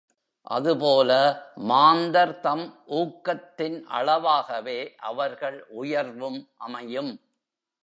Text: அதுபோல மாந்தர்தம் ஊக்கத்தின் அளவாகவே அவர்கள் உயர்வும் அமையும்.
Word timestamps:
அதுபோல 0.47 1.11
மாந்தர்தம் 1.67 2.63
ஊக்கத்தின் 2.91 3.77
அளவாகவே 3.91 4.79
அவர்கள் 5.01 5.65
உயர்வும் 5.69 6.39
அமையும். 6.57 7.13